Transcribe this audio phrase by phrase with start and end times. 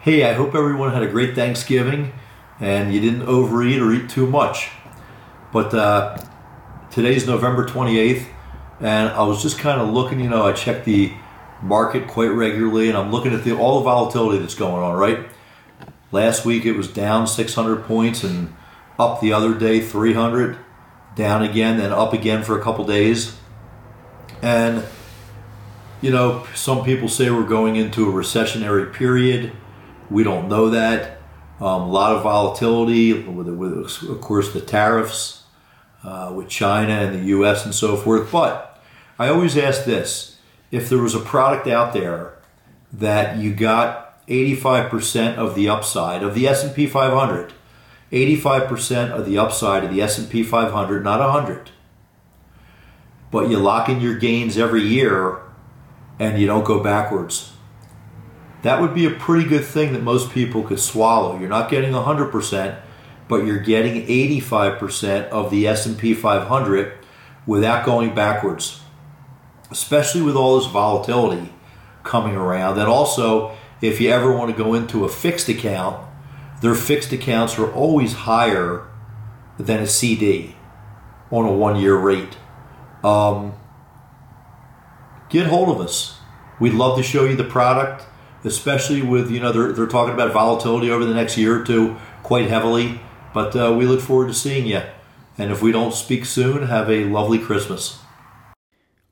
[0.00, 2.12] Hey, I hope everyone had a great Thanksgiving
[2.60, 4.70] and you didn't overeat or eat too much.
[5.52, 6.22] But uh,
[6.92, 8.24] today's November 28th,
[8.78, 11.12] and I was just kind of looking, you know, I check the
[11.60, 15.26] market quite regularly and I'm looking at the all the volatility that's going on, right?
[16.12, 18.54] Last week it was down 600 points and
[19.00, 20.58] up the other day 300,
[21.16, 23.36] down again, then up again for a couple days.
[24.42, 24.84] And
[26.00, 29.50] you know, some people say we're going into a recessionary period.
[30.10, 31.18] We don't know that.
[31.60, 35.42] Um, a lot of volatility with, with, of course, the tariffs
[36.04, 37.64] uh, with China and the U.S.
[37.64, 38.30] and so forth.
[38.30, 38.80] But
[39.18, 40.38] I always ask this:
[40.70, 42.38] if there was a product out there
[42.92, 47.52] that you got 85% of the upside of the S&P 500,
[48.12, 51.70] 85% of the upside of the S&P 500, not 100,
[53.30, 55.40] but you lock in your gains every year
[56.18, 57.52] and you don't go backwards.
[58.62, 61.38] That would be a pretty good thing that most people could swallow.
[61.38, 62.80] You're not getting 100%,
[63.28, 66.98] but you're getting 85% of the S&P 500
[67.46, 68.80] without going backwards.
[69.70, 71.52] Especially with all this volatility
[72.02, 72.78] coming around.
[72.78, 76.04] And also, if you ever want to go into a fixed account,
[76.60, 78.88] their fixed accounts are always higher
[79.58, 80.56] than a CD
[81.30, 82.36] on a one-year rate.
[83.04, 83.54] Um,
[85.28, 86.18] get hold of us.
[86.58, 88.06] We'd love to show you the product,
[88.48, 91.96] especially with, you know, they're, they're talking about volatility over the next year or two
[92.24, 93.00] quite heavily.
[93.32, 94.82] But uh, we look forward to seeing you.
[95.36, 98.00] And if we don't speak soon, have a lovely Christmas.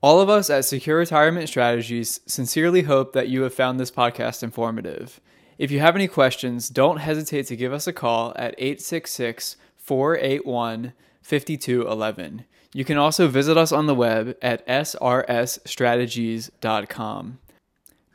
[0.03, 4.43] All of us at Secure Retirement Strategies sincerely hope that you have found this podcast
[4.43, 5.21] informative.
[5.59, 10.93] If you have any questions, don't hesitate to give us a call at 866 481
[11.23, 12.45] 5211.
[12.73, 17.39] You can also visit us on the web at srsstrategies.com.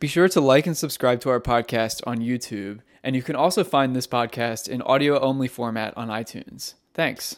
[0.01, 3.63] Be sure to like and subscribe to our podcast on YouTube, and you can also
[3.63, 6.73] find this podcast in audio only format on iTunes.
[6.95, 7.35] Thanks.